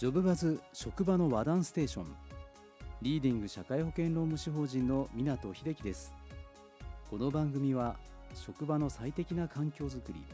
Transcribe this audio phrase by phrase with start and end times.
[0.00, 2.06] ジョブバズ職場の和談ステーション。
[3.02, 6.14] リーディング社会保険労務士法人の湊秀樹です。
[7.10, 7.96] この番組は
[8.34, 10.24] 職場の最適な環境づくり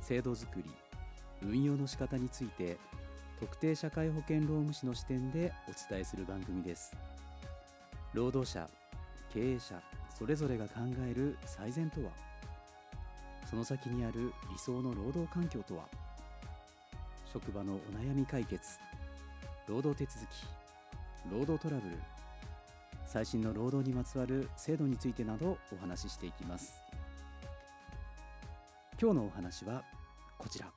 [0.00, 0.70] 制度づくり
[1.42, 2.78] 運用の仕方について
[3.38, 6.96] 特定社会保険労務士の視点でお伝えする番組です。
[8.14, 8.66] 労働者
[9.34, 12.10] 経営者それぞれが考える最善とは？
[13.44, 15.84] その先にある理想の労働環境とは？
[17.30, 18.78] 職場のお悩み解決。
[19.68, 20.46] 労働手続き
[21.30, 21.96] 労働トラブル
[23.06, 26.80] 最新の労働にまつわる制度についてなどお話ししていきます。
[29.00, 29.84] 今日のお話は
[30.38, 30.72] こちら。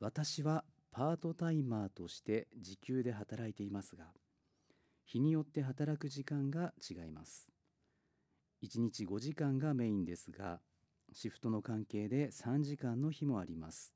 [0.00, 4.06] 私はパートタイマーとして時給で働いていますが
[5.04, 7.48] 日によって働く時間が違います。
[8.62, 10.60] 1日5時間がメインですが
[11.12, 13.92] シフトの関係で3時間の日もあります。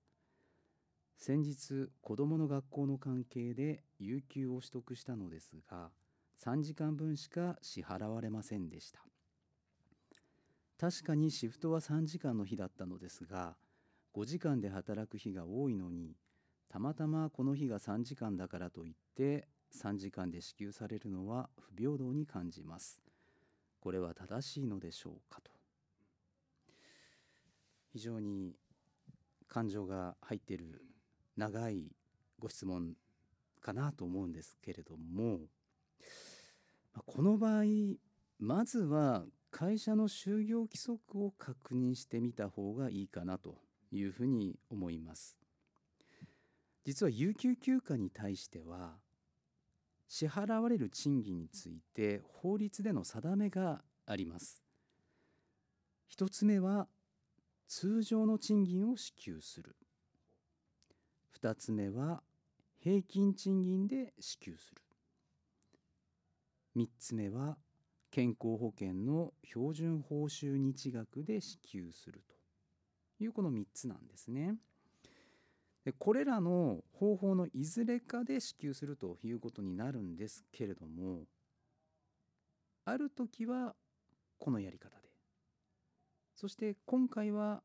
[1.17, 5.91] 先日子どもの学校の関係で有給を取得したのですが
[6.45, 9.01] 3時間分しか支払われませんでした。
[10.79, 13.57] 確かにシフトは3時間の日だったのですが
[14.15, 16.17] 5時間で働く日が多いのに
[16.69, 23.03] たまたまこの日が3時間だからといって3時間で支給されるのは不平等に感じます。
[23.81, 25.51] これは正しいのでしょうかと。
[27.93, 28.55] 非常に
[29.49, 30.83] 感情が入っている
[31.37, 31.93] 長い
[32.39, 32.95] ご質問
[33.61, 35.41] かなと思うんですけれども
[37.05, 37.65] この場合
[38.39, 43.57] まずは会社の就業規則を確認してみた方がいいかなと
[43.91, 45.39] いうふうに思います。
[46.85, 48.99] 実は有給休暇に対しては
[50.09, 54.63] 支払われる賃金について法律での定めがあります。
[56.07, 56.87] 一つ目は
[57.67, 59.75] 通常の賃金を支給する。
[61.43, 62.23] 2つ目は
[62.79, 64.83] 平均賃金で支給する
[66.77, 67.57] 3つ目は
[68.11, 72.35] 健康保険の標準報酬日額で支給すると
[73.23, 74.57] いうこの3つなんですね。
[75.85, 81.23] でこれらの方法のいずれかで支給するということになるんですけれども
[82.85, 83.77] ある時は
[84.39, 85.09] このやり方で
[86.35, 87.63] そして今回は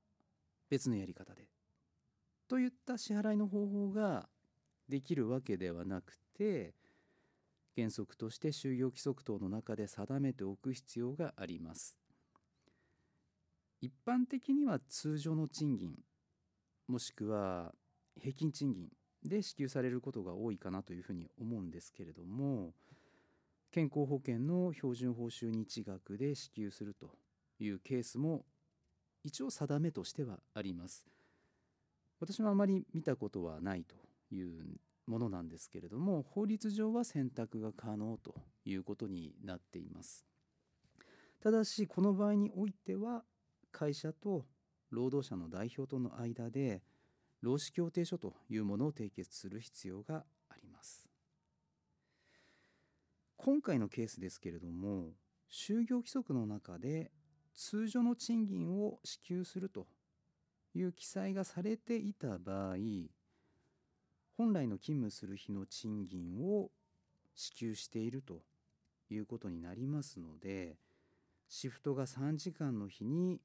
[0.70, 1.51] 別のやり方で
[2.52, 4.28] といった支払いの方法が
[4.90, 6.74] できるわけではなくて
[7.78, 11.98] 原則として就業規則等の中で定めておく必要があります。
[13.80, 15.94] 一般的には通常の賃金
[16.90, 17.74] もしくは
[18.20, 18.90] 平均賃金
[19.24, 22.74] で支給されることが多いかなというふうに思うんですけれども
[23.72, 27.16] 健康保険の標準報酬日額で支給すると
[27.62, 28.44] いうケースも
[29.24, 31.21] 一応定めとしてはあります。
[32.22, 33.96] 私もあまり見たことはないと
[34.34, 34.78] いう
[35.08, 40.24] ものなんですけれども法律上は選択が可能ということになっています。
[41.42, 43.24] ただしこの場合においては
[43.72, 44.46] 会社と
[44.92, 46.84] 労働者の代表との間で
[47.42, 51.10] 労使協定書というものを締結する必要があります。
[53.36, 55.16] 今回のケースですけれども
[55.52, 57.12] 就業規則の中で
[57.56, 59.88] 通常の賃金を支給すると
[60.76, 62.76] いう記載がされていた場合
[64.38, 66.70] 本来の勤務する日の賃金を
[67.36, 68.42] 支給していると
[69.10, 70.78] いうことになりますので
[71.48, 73.42] シフトが3時間の日に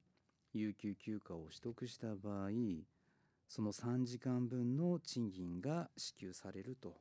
[0.53, 2.49] 有給休暇を取得した場合
[3.47, 6.97] その3時間分の賃金が支給されると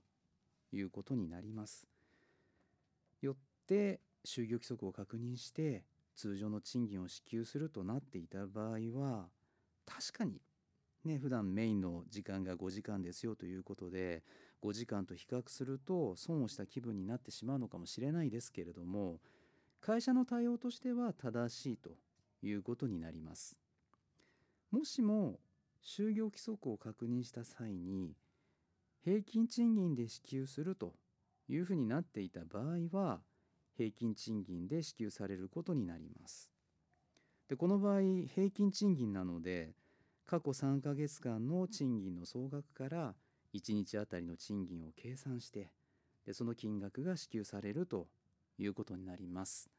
[0.72, 1.87] いうことになります。
[3.20, 9.26] よって就業規則を確認して通常の賃金を支給するとなっていた場合は
[9.86, 10.41] 確かに
[11.04, 14.22] ね普段メインの時間が5時間ですよということで
[14.62, 19.20] 5時間と比較すると損をした気分になってしまうのかもしれないですけれども
[19.80, 21.91] 会社の対応としては正しいと
[22.42, 23.58] いうことになります。
[24.70, 25.38] もしも
[25.82, 28.16] 就業規則を確認した際に
[29.05, 30.94] 平均賃金で支給すると
[31.49, 33.20] いうふうになっていた場合は
[33.76, 36.56] 平均賃金で支給されることになります。
[37.48, 38.00] でこの場合
[38.34, 39.72] 平均賃金なので
[40.26, 43.14] 過去3ヶ月間の賃金の総額から
[43.54, 45.70] 1日あたりの賃金を計算して
[46.26, 48.08] でその金額が支給されると
[48.58, 49.70] いうことになります。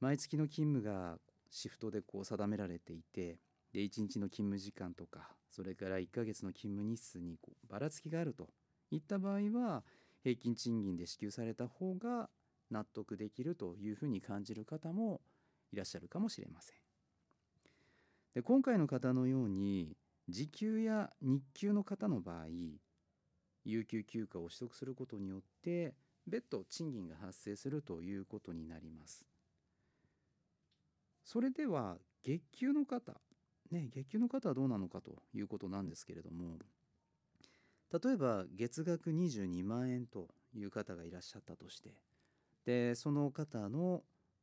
[0.00, 1.18] 毎月の勤務が
[1.48, 3.38] シフトでこう定められていて
[3.72, 8.48] で1日の勤務時間とかそれから1ヶ月の勤務日数にこうばらつきがあると
[8.90, 9.84] いった場合は
[10.24, 12.28] 平均賃金で支給された方が
[12.70, 15.20] 納得できるというふうに感じる方も
[15.72, 16.76] いらっしゃるかもしれません。
[18.34, 19.96] で今回の方のように
[20.28, 22.46] 時給や日給の方の場合
[23.64, 25.94] 有給休暇を取得することによって
[26.26, 29.26] 別途賃金が発生するということになります
[31.24, 33.14] それでは月給の方
[33.70, 36.58] ね月給の方はどうなのかということなんですけれども
[37.92, 41.90] 例えば月額22万円という方がいらっしゃったとして
[42.64, 44.02] でその方の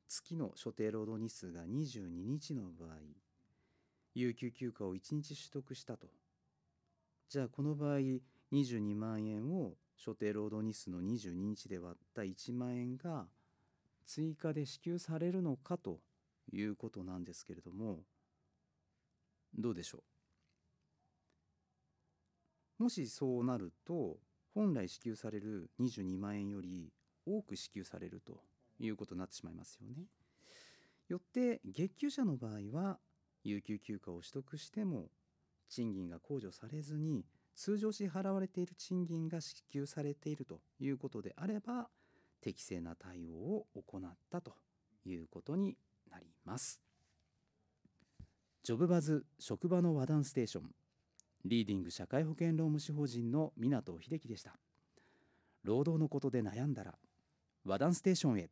[0.09, 2.89] 月の所定労働日数が22日の場合
[4.15, 6.07] 有給休暇を1日取得したと。
[7.29, 7.99] じゃあこの場合
[8.51, 13.27] 22万円を所定労働日数の22日で割った1万円が
[14.03, 15.99] 追加で支給されるのかと
[16.51, 17.99] いうことなんですけれども
[19.55, 20.03] どうでしょ
[22.79, 22.83] う？
[22.83, 24.17] もしそうなると
[24.55, 26.91] 本来支給される22万円より
[27.27, 28.41] 多く支給されると。
[28.79, 30.05] いうことになってしまいますよね。
[31.07, 32.99] よって月給者の場合は
[33.43, 35.09] 有給休暇を取得しても
[35.69, 41.89] 賃金が控除されずに通常支払われている賃金が支給されているということであれば
[42.41, 44.53] 適正な対応を行ったと
[45.05, 45.77] いうことに
[46.09, 46.79] なります。
[48.63, 50.69] ジョブバズ職場の和談ステーション
[51.45, 54.59] リーディング社会保険労務士法人の湊秀樹でした。
[55.63, 56.95] 労働のことで悩んだら
[57.65, 58.49] 和談ステーションへ。